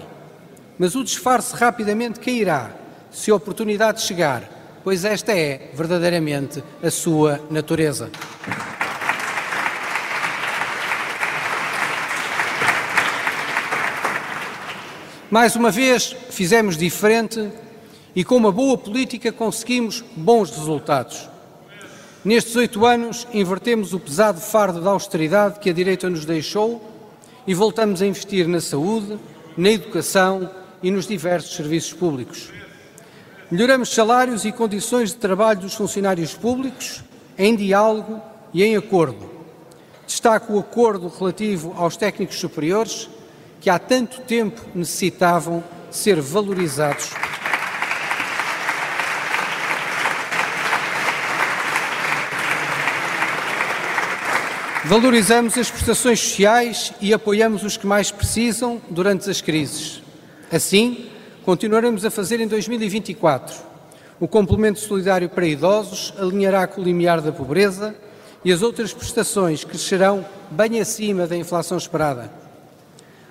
mas 0.77 0.95
o 0.95 1.03
disfarce 1.03 1.55
rapidamente 1.55 2.19
cairá 2.19 2.71
se 3.11 3.31
a 3.31 3.35
oportunidade 3.35 4.01
chegar, 4.01 4.43
pois 4.83 5.05
esta 5.05 5.31
é 5.31 5.71
verdadeiramente 5.73 6.63
a 6.83 6.91
sua 6.91 7.41
natureza. 7.49 8.09
Mais 15.31 15.55
uma 15.55 15.71
vez, 15.71 16.15
fizemos 16.29 16.77
diferente 16.77 17.51
e 18.15 18.23
com 18.23 18.37
uma 18.37 18.51
boa 18.51 18.77
política 18.77 19.31
conseguimos 19.31 20.03
bons 20.15 20.49
resultados. 20.51 21.29
Nestes 22.23 22.55
oito 22.55 22.85
anos, 22.85 23.27
invertemos 23.33 23.93
o 23.93 23.99
pesado 23.99 24.39
fardo 24.39 24.81
da 24.81 24.89
austeridade 24.89 25.59
que 25.59 25.69
a 25.69 25.73
direita 25.73 26.09
nos 26.09 26.25
deixou 26.25 26.81
e 27.45 27.53
voltamos 27.53 28.01
a 28.01 28.07
investir 28.07 28.47
na 28.47 28.61
saúde, 28.61 29.19
na 29.55 29.69
educação 29.69 30.49
e 30.81 30.89
nos 30.89 31.05
diversos 31.05 31.55
serviços 31.55 31.93
públicos. 31.93 32.49
Melhoramos 33.51 33.89
salários 33.89 34.43
e 34.43 34.51
condições 34.51 35.09
de 35.09 35.17
trabalho 35.17 35.59
dos 35.59 35.75
funcionários 35.75 36.33
públicos 36.33 37.03
em 37.37 37.55
diálogo 37.55 38.19
e 38.53 38.63
em 38.63 38.75
acordo. 38.75 39.29
Destaco 40.07 40.53
o 40.53 40.59
acordo 40.59 41.07
relativo 41.07 41.73
aos 41.77 41.95
técnicos 41.95 42.39
superiores, 42.39 43.09
que 43.61 43.69
há 43.69 43.77
tanto 43.77 44.21
tempo 44.21 44.61
necessitavam 44.73 45.63
ser 45.91 46.21
valorizados. 46.21 47.11
Valorizamos 54.87 55.57
as 55.57 55.71
prestações 55.71 56.19
sociais 56.19 56.93
e 57.01 57.11
apoiamos 57.11 57.63
os 57.63 57.75
que 57.75 57.87
mais 57.87 58.11
precisam 58.11 58.79
durante 58.87 59.27
as 59.27 59.41
crises. 59.41 59.99
Assim, 60.51 61.07
continuaremos 61.43 62.05
a 62.05 62.11
fazer 62.11 62.39
em 62.39 62.47
2024. 62.47 63.63
O 64.19 64.27
complemento 64.27 64.79
solidário 64.79 65.27
para 65.27 65.47
idosos 65.47 66.13
alinhará 66.19 66.67
com 66.67 66.81
o 66.81 66.83
limiar 66.83 67.19
da 67.19 67.31
pobreza 67.31 67.95
e 68.43 68.53
as 68.53 68.61
outras 68.61 68.93
prestações 68.93 69.63
crescerão 69.63 70.23
bem 70.51 70.79
acima 70.79 71.25
da 71.25 71.35
inflação 71.35 71.79
esperada. 71.79 72.31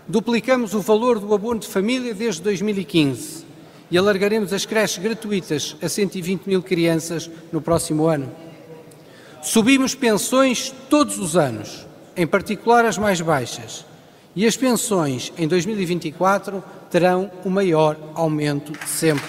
Duplicamos 0.08 0.74
o 0.74 0.80
valor 0.80 1.20
do 1.20 1.32
abono 1.32 1.60
de 1.60 1.68
família 1.68 2.12
desde 2.12 2.42
2015 2.42 3.44
e 3.92 3.96
alargaremos 3.96 4.52
as 4.52 4.66
creches 4.66 5.00
gratuitas 5.00 5.76
a 5.80 5.88
120 5.88 6.46
mil 6.46 6.64
crianças 6.64 7.30
no 7.52 7.60
próximo 7.60 8.06
ano. 8.06 8.43
Subimos 9.44 9.94
pensões 9.94 10.74
todos 10.88 11.18
os 11.18 11.36
anos, 11.36 11.86
em 12.16 12.26
particular 12.26 12.86
as 12.86 12.96
mais 12.96 13.20
baixas, 13.20 13.84
e 14.34 14.46
as 14.46 14.56
pensões 14.56 15.30
em 15.36 15.46
2024 15.46 16.64
terão 16.90 17.30
o 17.44 17.50
maior 17.50 17.94
aumento 18.14 18.72
de 18.72 18.88
sempre. 18.88 19.22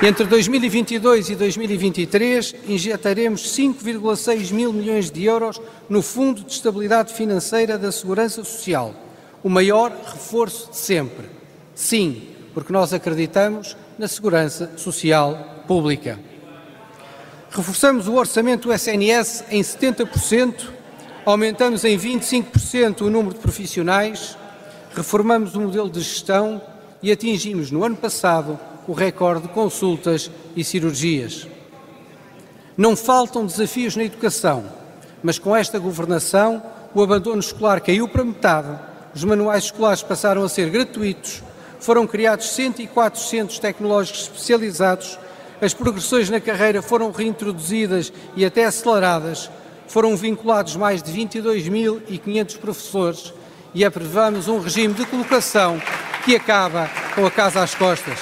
Entre 0.00 0.24
2022 0.24 1.30
e 1.30 1.34
2023, 1.34 2.54
injetaremos 2.68 3.42
5,6 3.56 4.52
mil 4.52 4.72
milhões 4.72 5.10
de 5.10 5.24
euros 5.24 5.60
no 5.88 6.00
Fundo 6.00 6.42
de 6.42 6.52
Estabilidade 6.52 7.12
Financeira 7.12 7.76
da 7.76 7.90
Segurança 7.90 8.44
Social, 8.44 8.94
o 9.42 9.48
maior 9.48 9.90
reforço 9.90 10.70
de 10.70 10.76
sempre. 10.76 11.26
Sim, 11.74 12.35
porque 12.56 12.72
nós 12.72 12.94
acreditamos 12.94 13.76
na 13.98 14.08
segurança 14.08 14.78
social 14.78 15.62
pública. 15.66 16.18
Reforçamos 17.50 18.08
o 18.08 18.14
orçamento 18.14 18.68
do 18.68 18.72
SNS 18.72 19.44
em 19.50 19.60
70%, 19.60 20.70
aumentamos 21.26 21.84
em 21.84 21.98
25% 21.98 23.02
o 23.02 23.10
número 23.10 23.34
de 23.34 23.40
profissionais, 23.40 24.38
reformamos 24.94 25.54
o 25.54 25.60
modelo 25.60 25.90
de 25.90 26.00
gestão 26.00 26.62
e 27.02 27.12
atingimos 27.12 27.70
no 27.70 27.84
ano 27.84 27.96
passado 27.96 28.58
o 28.88 28.94
recorde 28.94 29.48
de 29.48 29.52
consultas 29.52 30.30
e 30.56 30.64
cirurgias. 30.64 31.46
Não 32.74 32.96
faltam 32.96 33.44
desafios 33.44 33.96
na 33.96 34.04
educação, 34.04 34.64
mas 35.22 35.38
com 35.38 35.54
esta 35.54 35.78
governação 35.78 36.62
o 36.94 37.02
abandono 37.02 37.40
escolar 37.40 37.82
caiu 37.82 38.08
para 38.08 38.24
metade, 38.24 38.78
os 39.14 39.24
manuais 39.24 39.64
escolares 39.64 40.02
passaram 40.02 40.42
a 40.42 40.48
ser 40.48 40.70
gratuitos, 40.70 41.42
foram 41.86 42.04
criados 42.04 42.50
104 42.50 43.20
centros 43.20 43.60
tecnológicos 43.60 44.22
especializados, 44.22 45.16
as 45.62 45.72
progressões 45.72 46.28
na 46.28 46.40
carreira 46.40 46.82
foram 46.82 47.12
reintroduzidas 47.12 48.12
e 48.34 48.44
até 48.44 48.64
aceleradas, 48.64 49.48
foram 49.86 50.16
vinculados 50.16 50.74
mais 50.74 51.00
de 51.00 51.12
22.500 51.12 52.58
professores 52.58 53.32
e 53.72 53.84
aprovamos 53.84 54.48
um 54.48 54.58
regime 54.58 54.94
de 54.94 55.06
colocação 55.06 55.80
que 56.24 56.34
acaba 56.34 56.90
com 57.14 57.24
a 57.24 57.30
casa 57.30 57.62
às 57.62 57.72
costas. 57.76 58.18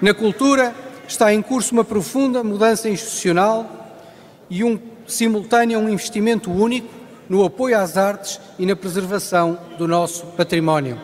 Na 0.00 0.14
cultura 0.14 0.74
está 1.06 1.30
em 1.30 1.42
curso 1.42 1.74
uma 1.74 1.84
profunda 1.84 2.42
mudança 2.42 2.88
institucional 2.88 4.00
e 4.48 4.64
um 4.64 4.80
simultâneo 5.06 5.78
um 5.78 5.90
investimento 5.90 6.50
único 6.50 6.88
no 7.28 7.44
apoio 7.44 7.78
às 7.78 7.96
artes 7.96 8.40
e 8.58 8.66
na 8.66 8.76
preservação 8.76 9.58
do 9.78 9.88
nosso 9.88 10.26
património. 10.28 11.00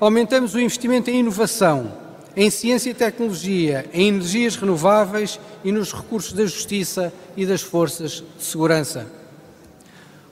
Aumentamos 0.00 0.54
o 0.54 0.60
investimento 0.60 1.10
em 1.10 1.20
inovação, 1.20 1.92
em 2.36 2.50
ciência 2.50 2.90
e 2.90 2.94
tecnologia, 2.94 3.88
em 3.92 4.08
energias 4.08 4.56
renováveis 4.56 5.38
e 5.62 5.70
nos 5.70 5.92
recursos 5.92 6.32
da 6.32 6.44
justiça 6.44 7.12
e 7.36 7.46
das 7.46 7.62
forças 7.62 8.24
de 8.36 8.44
segurança. 8.44 9.06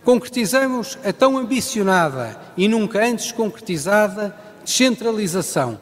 Concretizamos 0.05 0.99
a 1.05 1.13
tão 1.13 1.39
ambicionada 1.39 2.37
e 2.57 2.67
nunca 2.67 3.05
antes 3.05 3.31
concretizada 3.31 4.35
descentralização 4.65 5.79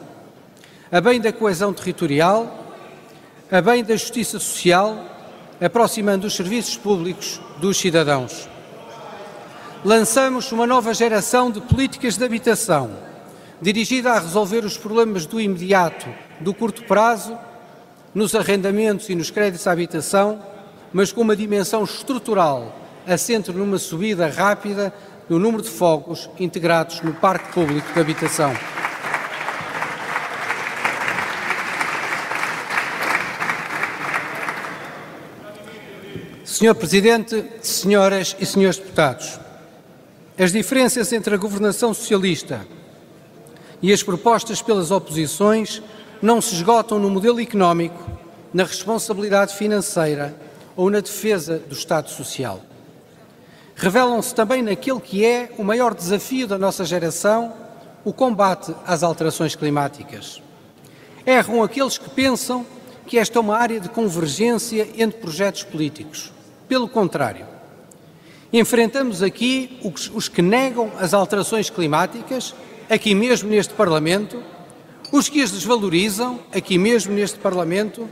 a 0.93 1.01
bem 1.01 1.21
da 1.21 1.33
coesão 1.33 1.73
territorial, 1.73 2.75
a 3.51 3.61
bem 3.61 3.85
da 3.85 3.95
justiça 3.95 4.41
social, 4.41 5.07
aproximando 5.61 6.27
os 6.27 6.35
serviços 6.35 6.77
públicos 6.77 7.41
dos 7.59 7.77
cidadãos. 7.77 8.50
Lançamos 9.83 10.53
uma 10.53 10.67
nova 10.67 10.93
geração 10.93 11.51
de 11.51 11.59
políticas 11.59 12.19
de 12.19 12.23
habitação, 12.23 12.91
dirigida 13.63 14.13
a 14.13 14.19
resolver 14.19 14.63
os 14.63 14.77
problemas 14.77 15.25
do 15.25 15.41
imediato, 15.41 16.07
do 16.39 16.53
curto 16.53 16.85
prazo, 16.85 17.39
nos 18.15 18.35
arrendamentos 18.35 19.09
e 19.09 19.15
nos 19.15 19.31
créditos 19.31 19.67
à 19.67 19.73
habitação, 19.73 20.39
mas 20.93 21.13
com 21.13 21.23
uma 21.23 21.35
dimensão 21.35 21.83
estrutural, 21.83 22.79
assente 23.07 23.51
numa 23.53 23.79
subida 23.79 24.29
rápida 24.29 24.93
no 25.31 25.39
número 25.39 25.63
de 25.63 25.71
fogos 25.71 26.29
integrados 26.39 27.01
no 27.01 27.15
Parque 27.15 27.51
Público 27.51 27.91
de 27.95 28.01
Habitação. 28.01 28.55
Senhor 36.45 36.75
Presidente, 36.75 37.43
senhoras 37.63 38.37
e 38.39 38.45
senhores 38.45 38.77
deputados, 38.77 39.41
as 40.43 40.53
diferenças 40.53 41.13
entre 41.13 41.35
a 41.35 41.37
governação 41.37 41.93
socialista 41.93 42.67
e 43.83 43.93
as 43.93 44.03
propostas 44.03 44.63
pelas 44.63 44.91
oposições 44.91 45.83
não 46.23 46.41
se 46.41 46.55
esgotam 46.55 46.99
no 46.99 47.11
modelo 47.11 47.39
económico, 47.39 48.11
na 48.51 48.65
responsabilidade 48.65 49.55
financeira 49.55 50.35
ou 50.75 50.89
na 50.89 51.01
defesa 51.01 51.59
do 51.59 51.75
Estado 51.75 52.09
Social. 52.09 52.63
Revelam-se 53.77 54.35
também 54.35 54.63
naquele 54.63 54.99
que 54.99 55.27
é 55.27 55.51
o 55.59 55.63
maior 55.63 55.95
desafio 55.95 56.47
da 56.47 56.57
nossa 56.57 56.87
geração, 56.87 57.53
o 58.03 58.11
combate 58.11 58.75
às 58.87 59.03
alterações 59.03 59.55
climáticas. 59.55 60.41
Erram 61.27 61.63
aqueles 61.63 61.99
que 61.99 62.09
pensam 62.09 62.65
que 63.07 63.19
esta 63.19 63.39
é 63.39 63.41
uma 63.43 63.59
área 63.59 63.79
de 63.79 63.91
convergência 63.91 64.89
entre 64.97 65.21
projetos 65.21 65.65
políticos. 65.65 66.33
Pelo 66.67 66.89
contrário, 66.89 67.60
enfrentamos 68.53 69.23
aqui 69.23 69.79
os 70.15 70.29
que 70.29 70.43
negam 70.43 70.91
as 70.99 71.15
alterações 71.15 71.71
climáticas, 71.71 72.55
aqui 72.89 73.15
mesmo 73.15 73.49
neste 73.49 73.75
Parlamento, 73.75 74.43
os 75.13 75.29
que 75.29 75.43
as 75.43 75.51
desvalorizam, 75.51 76.41
aqui 76.53 76.79
mesmo 76.79 77.13
neste 77.13 77.39
Parlamento, 77.39 78.09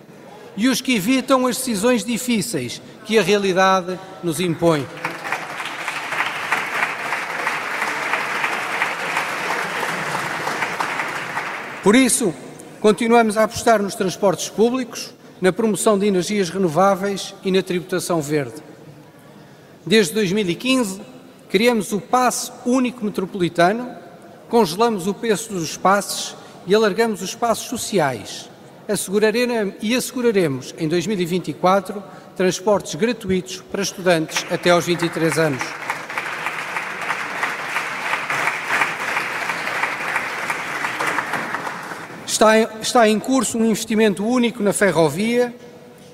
e 0.56 0.68
os 0.68 0.80
que 0.80 0.94
evitam 0.94 1.46
as 1.46 1.56
decisões 1.56 2.04
difíceis 2.04 2.82
que 3.04 3.18
a 3.18 3.22
realidade 3.22 3.98
nos 4.22 4.40
impõe. 4.40 4.86
Por 11.82 11.94
isso, 11.94 12.34
continuamos 12.80 13.36
a 13.36 13.44
apostar 13.44 13.80
nos 13.80 13.94
transportes 13.94 14.48
públicos, 14.48 15.14
na 15.40 15.52
promoção 15.52 15.96
de 15.96 16.06
energias 16.06 16.50
renováveis 16.50 17.34
e 17.44 17.52
na 17.52 17.62
tributação 17.62 18.20
verde. 18.20 18.60
Desde 19.86 20.12
2015, 20.14 21.00
criamos 21.48 21.92
o 21.92 22.00
passe 22.00 22.52
único 22.66 23.04
metropolitano, 23.04 23.90
congelamos 24.48 25.06
o 25.06 25.14
preço 25.14 25.52
dos 25.52 25.76
passes 25.76 26.36
e 26.66 26.74
alargamos 26.74 27.22
os 27.22 27.34
passos 27.34 27.68
sociais. 27.68 28.50
Asseguraremos, 28.86 29.74
e 29.82 29.94
asseguraremos 29.94 30.74
em 30.78 30.88
2024 30.88 32.02
transportes 32.36 32.94
gratuitos 32.94 33.62
para 33.70 33.82
estudantes 33.82 34.46
até 34.50 34.70
aos 34.70 34.86
23 34.86 35.38
anos. 35.38 35.62
Está 42.26 42.60
está 42.80 43.08
em 43.08 43.18
curso 43.18 43.58
um 43.58 43.64
investimento 43.64 44.24
único 44.24 44.62
na 44.62 44.72
ferrovia. 44.72 45.52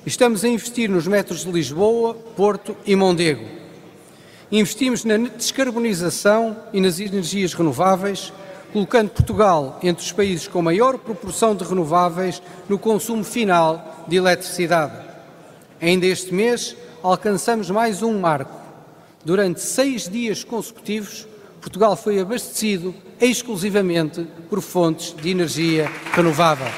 Estamos 0.06 0.44
a 0.44 0.48
investir 0.48 0.90
nos 0.90 1.06
metros 1.06 1.46
de 1.46 1.50
Lisboa, 1.50 2.12
Porto 2.12 2.76
e 2.84 2.94
Mondego. 2.94 3.46
Investimos 4.52 5.02
na 5.02 5.16
descarbonização 5.16 6.58
e 6.74 6.80
nas 6.80 7.00
energias 7.00 7.54
renováveis, 7.54 8.30
colocando 8.70 9.08
Portugal 9.08 9.78
entre 9.82 10.04
os 10.04 10.12
países 10.12 10.46
com 10.46 10.60
maior 10.60 10.98
proporção 10.98 11.56
de 11.56 11.64
renováveis 11.64 12.42
no 12.68 12.78
consumo 12.78 13.24
final 13.24 14.04
de 14.06 14.16
eletricidade. 14.16 14.94
Ainda 15.80 16.04
este 16.04 16.34
mês 16.34 16.76
alcançamos 17.02 17.70
mais 17.70 18.02
um 18.02 18.20
marco. 18.20 18.60
Durante 19.24 19.62
seis 19.62 20.06
dias 20.06 20.44
consecutivos, 20.44 21.26
Portugal 21.62 21.96
foi 21.96 22.20
abastecido 22.20 22.94
exclusivamente 23.18 24.26
por 24.50 24.60
fontes 24.60 25.16
de 25.16 25.30
energia 25.30 25.90
renovável. 26.12 26.68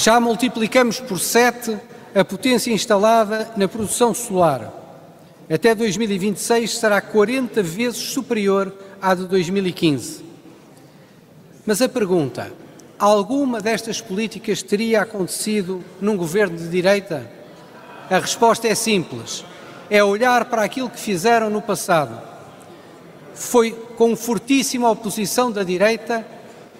Já 0.00 0.20
multiplicamos 0.20 1.00
por 1.00 1.18
sete 1.18 1.76
a 2.14 2.24
potência 2.24 2.70
instalada 2.70 3.50
na 3.56 3.66
produção 3.66 4.14
solar. 4.14 4.72
Até 5.52 5.74
2026 5.74 6.78
será 6.78 7.00
40 7.00 7.60
vezes 7.64 7.98
superior 7.98 8.72
à 9.02 9.12
de 9.12 9.26
2015. 9.26 10.24
Mas 11.66 11.82
a 11.82 11.88
pergunta: 11.88 12.52
alguma 12.96 13.60
destas 13.60 14.00
políticas 14.00 14.62
teria 14.62 15.02
acontecido 15.02 15.82
num 16.00 16.16
governo 16.16 16.56
de 16.56 16.68
direita? 16.68 17.28
A 18.08 18.20
resposta 18.20 18.68
é 18.68 18.76
simples: 18.76 19.44
é 19.90 20.02
olhar 20.04 20.44
para 20.44 20.62
aquilo 20.62 20.88
que 20.88 21.00
fizeram 21.00 21.50
no 21.50 21.60
passado. 21.60 22.22
Foi 23.34 23.72
com 23.96 24.14
fortíssima 24.14 24.88
oposição 24.88 25.50
da 25.50 25.64
direita 25.64 26.24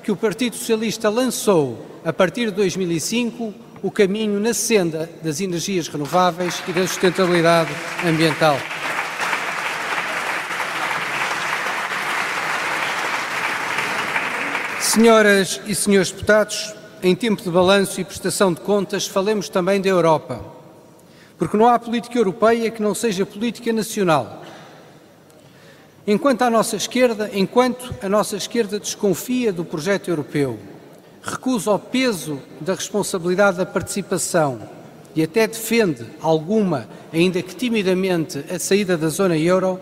que 0.04 0.12
o 0.12 0.16
Partido 0.16 0.54
Socialista 0.54 1.08
lançou, 1.08 1.84
a 2.08 2.12
partir 2.14 2.46
de 2.46 2.52
2005, 2.52 3.52
o 3.82 3.90
caminho 3.90 4.40
na 4.40 4.54
senda 4.54 5.10
das 5.22 5.42
energias 5.42 5.88
renováveis 5.88 6.62
e 6.66 6.72
da 6.72 6.86
sustentabilidade 6.86 7.70
ambiental. 8.02 8.56
Senhoras 14.80 15.60
e 15.66 15.74
senhores 15.74 16.10
deputados, 16.10 16.74
em 17.02 17.14
tempo 17.14 17.42
de 17.42 17.50
balanço 17.50 18.00
e 18.00 18.04
prestação 18.04 18.54
de 18.54 18.62
contas, 18.62 19.06
falemos 19.06 19.50
também 19.50 19.78
da 19.78 19.90
Europa. 19.90 20.42
Porque 21.36 21.58
não 21.58 21.68
há 21.68 21.78
política 21.78 22.16
europeia 22.16 22.70
que 22.70 22.80
não 22.80 22.94
seja 22.94 23.26
política 23.26 23.70
nacional. 23.70 24.42
Enquanto 26.06 26.40
a 26.40 26.48
nossa 26.48 26.74
esquerda, 26.74 27.28
enquanto 27.34 27.94
a 28.02 28.08
nossa 28.08 28.34
esquerda 28.34 28.80
desconfia 28.80 29.52
do 29.52 29.62
projeto 29.62 30.08
europeu, 30.08 30.58
recusa 31.22 31.72
o 31.72 31.78
peso 31.78 32.40
da 32.60 32.74
responsabilidade 32.74 33.58
da 33.58 33.66
participação 33.66 34.60
e 35.14 35.22
até 35.22 35.46
defende 35.46 36.04
alguma, 36.20 36.88
ainda 37.12 37.42
que 37.42 37.54
timidamente, 37.54 38.44
a 38.50 38.58
saída 38.58 38.96
da 38.96 39.08
zona 39.08 39.36
euro, 39.36 39.80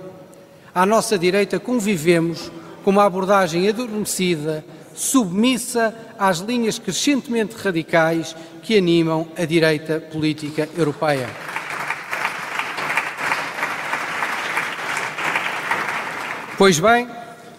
à 0.75 0.87
nossa 0.87 1.19
direita 1.19 1.59
convivemos 1.59 2.51
com 2.83 2.91
uma 2.91 3.05
abordagem 3.05 3.69
adormecida, 3.69 4.65
submissa 4.95 5.95
às 6.19 6.39
linhas 6.39 6.79
crescentemente 6.79 7.55
radicais 7.57 8.35
que 8.63 8.79
animam 8.79 9.29
a 9.37 9.45
direita 9.45 10.01
política 10.01 10.69
europeia. 10.77 11.29
Pois 16.57 16.81
bem, 16.81 17.07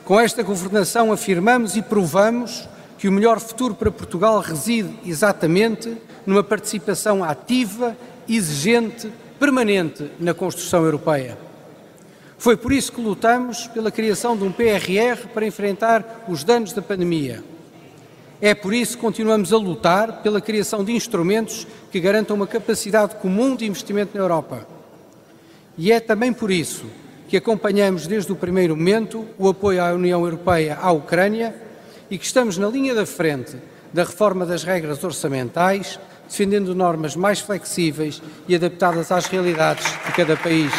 com 0.03 0.19
esta 0.19 0.41
governação 0.41 1.11
afirmamos 1.11 1.75
e 1.75 1.83
provamos 1.83 2.67
que 2.97 3.07
o 3.07 3.12
melhor 3.12 3.39
futuro 3.39 3.75
para 3.75 3.91
Portugal 3.91 4.39
reside 4.39 4.93
exatamente 5.05 5.95
numa 6.25 6.43
participação 6.43 7.23
ativa, 7.23 7.95
exigente, 8.27 9.12
permanente 9.39 10.12
na 10.19 10.33
construção 10.33 10.83
europeia. 10.83 11.38
Foi 12.38 12.57
por 12.57 12.71
isso 12.71 12.91
que 12.91 13.01
lutamos 13.01 13.67
pela 13.67 13.91
criação 13.91 14.36
de 14.36 14.43
um 14.43 14.51
PRR 14.51 15.27
para 15.33 15.45
enfrentar 15.45 16.25
os 16.27 16.43
danos 16.43 16.73
da 16.73 16.81
pandemia. 16.81 17.43
É 18.39 18.53
por 18.53 18.73
isso 18.73 18.95
que 18.95 19.01
continuamos 19.01 19.51
a 19.51 19.57
lutar 19.57 20.21
pela 20.21 20.39
criação 20.39 20.83
de 20.83 20.91
instrumentos 20.91 21.65
que 21.91 21.99
garantam 21.99 22.36
uma 22.36 22.45
capacidade 22.45 23.15
comum 23.15 23.55
de 23.55 23.65
investimento 23.65 24.15
na 24.15 24.23
Europa. 24.23 24.67
E 25.77 25.91
é 25.91 25.99
também 25.99 26.31
por 26.31 26.51
isso 26.51 26.86
que 27.27 27.38
acompanhamos 27.38 28.05
desde 28.05 28.31
o 28.31 28.36
primeiro 28.36 28.75
momento 28.75 29.25
o 29.38 29.49
apoio 29.49 29.83
à 29.83 29.91
União 29.93 30.23
Europeia 30.23 30.77
à 30.79 30.91
Ucrânia 30.91 31.66
e 32.10 32.17
que 32.17 32.26
estamos 32.26 32.58
na 32.58 32.67
linha 32.67 32.96
da 32.96 33.06
frente 33.06 33.58
da 33.93 34.04
reforma 34.04 34.46
das 34.46 34.63
regras 34.63 35.04
orçamentais, 35.04 36.00
defendendo 36.28 36.76
normas 36.76 37.15
mais 37.15 37.39
flexíveis 37.39 38.22
e 38.48 38.56
adaptadas 38.56 39.12
às 39.12 39.26
realidades 39.26 39.86
de 40.06 40.12
cada 40.12 40.36
país. 40.36 40.72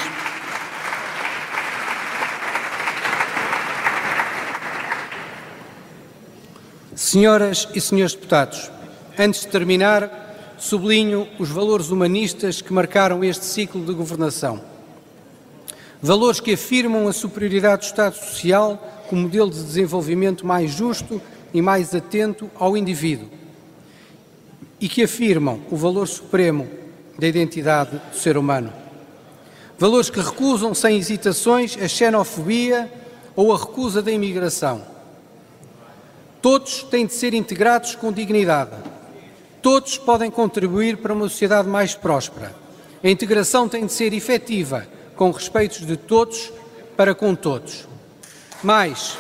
Senhoras 6.95 7.69
e 7.75 7.81
senhores 7.81 8.15
deputados, 8.15 8.71
antes 9.19 9.41
de 9.43 9.49
terminar, 9.49 10.55
sublinho 10.59 11.29
os 11.39 11.49
valores 11.49 11.91
humanistas 11.91 12.61
que 12.61 12.73
marcaram 12.73 13.25
este 13.25 13.47
ciclo 13.47 13.85
de 13.85 13.93
governação. 13.93 14.61
Valores 16.03 16.41
que 16.41 16.53
afirmam 16.53 17.09
a 17.09 17.13
superioridade 17.13 17.83
do 17.83 17.87
Estado 17.87 18.15
Social 18.15 18.98
como 19.09 19.23
modelo 19.23 19.51
de 19.51 19.63
desenvolvimento 19.63 20.47
mais 20.47 20.71
justo 20.71 21.21
e 21.53 21.63
mais 21.63 21.95
atento 21.95 22.51
ao 22.59 22.77
indivíduo 22.77 23.29
e 24.81 24.89
que 24.89 25.03
afirmam 25.03 25.61
o 25.71 25.77
valor 25.77 26.07
supremo 26.07 26.69
da 27.19 27.27
identidade 27.27 28.01
do 28.11 28.17
ser 28.17 28.37
humano. 28.37 28.73
Valores 29.79 30.11
que 30.11 30.21
recusam 30.21 30.75
sem 30.75 30.97
hesitações 30.97 31.77
a 31.81 31.89
xenofobia 31.89 32.91
ou 33.35 33.53
a 33.53 33.59
recusa 33.59 34.03
da 34.03 34.11
imigração. 34.11 34.83
Todos 36.41 36.85
têm 36.85 37.07
de 37.07 37.15
ser 37.15 37.35
integrados 37.35 37.95
com 37.95 38.13
dignidade. 38.13 38.73
Todos 39.61 39.99
podem 39.99 40.31
contribuir 40.31 40.99
para 40.99 41.13
uma 41.13 41.29
sociedade 41.29 41.69
mais 41.69 41.95
próspera. 41.95 42.55
A 43.03 43.09
integração 43.09 43.69
tem 43.69 43.87
de 43.87 43.93
ser 43.93 44.13
efetiva 44.13 44.87
com 45.17 45.31
respeitos 45.31 45.85
de 45.85 45.97
todos 45.97 46.53
para 46.97 47.15
com 47.15 47.35
todos. 47.35 47.88
Mais, 48.63 49.17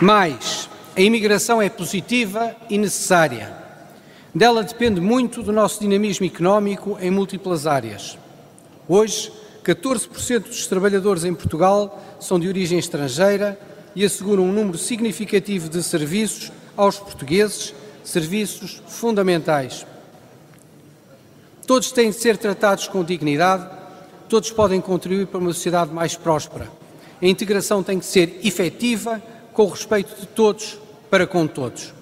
mais, 0.00 0.68
a 0.96 1.00
imigração 1.00 1.60
é 1.60 1.68
positiva 1.68 2.54
e 2.70 2.78
necessária. 2.78 3.52
Dela 4.32 4.62
depende 4.62 5.00
muito 5.00 5.42
do 5.42 5.52
nosso 5.52 5.80
dinamismo 5.80 6.24
económico 6.24 6.96
em 7.00 7.10
múltiplas 7.10 7.66
áreas. 7.66 8.16
Hoje, 8.86 9.32
14% 9.64 10.44
dos 10.44 10.68
trabalhadores 10.68 11.24
em 11.24 11.34
Portugal 11.34 12.00
são 12.20 12.38
de 12.38 12.46
origem 12.46 12.78
estrangeira 12.78 13.58
e 13.96 14.04
asseguram 14.04 14.44
um 14.44 14.52
número 14.52 14.78
significativo 14.78 15.68
de 15.68 15.82
serviços 15.82 16.52
aos 16.76 16.96
portugueses 16.96 17.74
serviços 18.04 18.80
fundamentais. 18.86 19.84
Todos 21.66 21.90
têm 21.90 22.10
de 22.10 22.16
ser 22.16 22.36
tratados 22.36 22.86
com 22.86 23.02
dignidade, 23.02 23.68
todos 24.28 24.52
podem 24.52 24.80
contribuir 24.80 25.26
para 25.26 25.40
uma 25.40 25.52
sociedade 25.52 25.92
mais 25.92 26.14
próspera. 26.14 26.70
A 27.20 27.26
integração 27.26 27.82
tem 27.82 27.98
que 27.98 28.06
ser 28.06 28.40
efetiva, 28.44 29.20
com 29.52 29.64
o 29.64 29.70
respeito 29.70 30.20
de 30.20 30.26
todos 30.26 30.78
para 31.10 31.26
com 31.26 31.46
todos. 31.46 31.92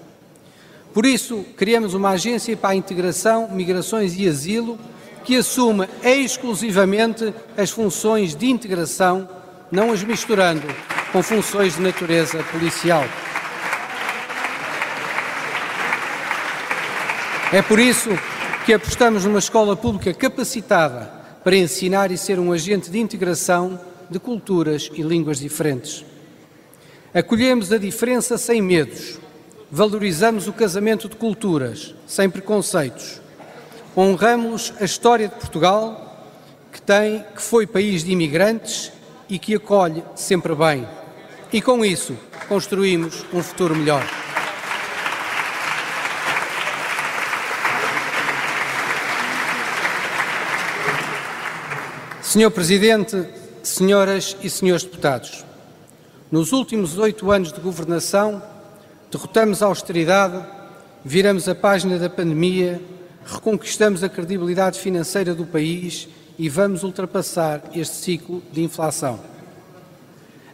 Por 0.93 1.07
isso, 1.07 1.45
criamos 1.57 1.95
uma 1.95 2.11
agência 2.11 2.57
para 2.57 2.71
a 2.71 2.75
integração, 2.75 3.49
migrações 3.49 4.15
e 4.19 4.29
asilo 4.29 4.79
que 5.25 5.37
assuma 5.37 5.89
exclusivamente 6.03 7.33
as 7.57 7.71
funções 7.71 8.35
de 8.35 8.47
integração, 8.47 9.27
não 9.73 9.93
as 9.93 10.05
misturando 10.05 10.67
com 11.11 11.23
funções 11.23 11.77
de 11.77 11.81
natureza 11.81 12.43
policial. 12.53 13.05
É 17.53 17.63
por 17.63 17.79
isso 17.79 18.11
que 18.65 18.73
apostamos 18.73 19.27
numa 19.27 19.39
escola 19.39 19.77
pública 19.77 20.15
capacitada 20.15 21.13
para 21.45 21.55
ensinar 21.55 22.11
e 22.11 22.17
ser 22.17 22.39
um 22.39 22.51
agente 22.51 22.91
de 22.91 22.99
integração 22.99 23.79
de 24.09 24.19
culturas 24.19 24.91
e 24.95 25.03
línguas 25.03 25.39
diferentes. 25.39 26.03
Acolhemos 27.13 27.71
a 27.73 27.79
diferença 27.79 28.39
sem 28.39 28.63
medos, 28.63 29.19
valorizamos 29.71 30.49
o 30.49 30.53
casamento 30.53 31.11
de 31.11 31.17
culturas, 31.17 31.95
sem 32.07 32.31
preconceitos. 32.31 33.21
Honramos 33.95 34.73
a 34.81 34.85
história 34.85 35.29
de 35.29 35.35
Portugal, 35.35 36.27
que 36.73 36.81
tem, 36.81 37.23
que 37.37 37.43
foi 37.43 37.67
país 37.67 38.03
de 38.03 38.13
imigrantes 38.13 38.91
e 39.29 39.39
que 39.39 39.55
acolhe 39.55 40.03
sempre 40.15 40.55
bem. 40.55 40.89
E 41.53 41.61
com 41.61 41.85
isso 41.85 42.17
construímos 42.49 43.27
um 43.31 43.43
futuro 43.43 43.77
melhor. 43.77 44.05
Senhor 52.35 52.51
Presidente, 52.51 53.29
senhoras 53.63 54.37
e 54.43 54.51
senhores 54.51 54.83
deputados, 54.83 55.45
nos 56.33 56.51
últimos 56.51 56.99
oito 56.99 57.31
anos 57.31 57.53
de 57.53 57.61
governação, 57.61 58.43
derrotamos 59.09 59.63
a 59.63 59.67
austeridade, 59.67 60.45
viramos 61.05 61.49
a 61.49 61.55
página 61.55 61.97
da 61.97 62.11
pandemia, 62.11 62.83
reconquistamos 63.25 64.03
a 64.03 64.09
credibilidade 64.09 64.81
financeira 64.81 65.33
do 65.33 65.47
país 65.47 66.09
e 66.37 66.49
vamos 66.49 66.83
ultrapassar 66.83 67.63
este 67.73 67.95
ciclo 67.95 68.43
de 68.51 68.65
inflação. 68.65 69.21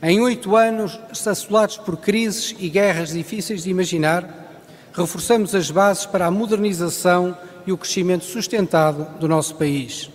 Em 0.03 0.21
oito 0.21 0.57
anos, 0.57 1.01
assolados 1.11 1.79
por 1.79 1.97
crises 1.97 2.55
e 2.59 2.69
guerras 2.69 3.15
difíceis 3.15 3.63
de 3.63 3.71
imaginar, 3.71 4.63
reforçamos 4.93 5.55
as 5.55 5.71
bases 5.71 6.05
para 6.05 6.27
a 6.27 6.31
modernização 6.31 7.35
e 7.67 7.73
o 7.73 7.79
crescimento 7.79 8.27
sustentado 8.27 9.19
do 9.19 9.27
nosso 9.27 9.55
país. 9.55 10.10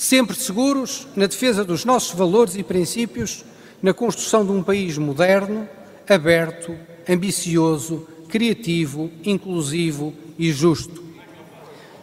Sempre 0.00 0.34
seguros 0.34 1.06
na 1.14 1.26
defesa 1.26 1.62
dos 1.62 1.84
nossos 1.84 2.14
valores 2.14 2.56
e 2.56 2.62
princípios, 2.62 3.44
na 3.82 3.92
construção 3.92 4.46
de 4.46 4.50
um 4.50 4.62
país 4.62 4.96
moderno, 4.96 5.68
aberto, 6.08 6.74
ambicioso, 7.06 8.08
criativo, 8.26 9.10
inclusivo 9.22 10.14
e 10.38 10.50
justo. 10.52 11.04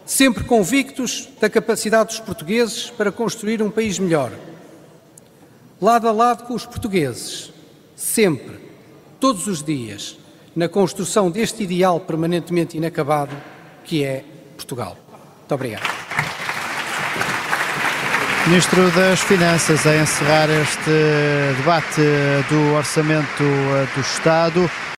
Sempre 0.06 0.44
convictos 0.44 1.28
da 1.40 1.50
capacidade 1.50 2.10
dos 2.10 2.20
portugueses 2.20 2.88
para 2.88 3.10
construir 3.10 3.60
um 3.60 3.68
país 3.68 3.98
melhor. 3.98 4.30
Lado 5.82 6.06
a 6.06 6.12
lado 6.12 6.44
com 6.44 6.54
os 6.54 6.64
portugueses, 6.64 7.52
sempre, 7.96 8.60
todos 9.18 9.48
os 9.48 9.60
dias, 9.60 10.16
na 10.54 10.68
construção 10.68 11.32
deste 11.32 11.64
ideal 11.64 11.98
permanentemente 11.98 12.76
inacabado 12.76 13.34
que 13.82 14.04
é 14.04 14.24
Portugal. 14.56 14.96
Muito 15.40 15.52
obrigado. 15.52 16.07
Ministro 18.48 18.90
das 18.92 19.20
Finanças, 19.20 19.86
a 19.86 19.94
encerrar 19.94 20.48
este 20.48 20.90
debate 21.58 22.00
do 22.48 22.72
Orçamento 22.72 23.44
do 23.94 24.00
Estado. 24.00 24.70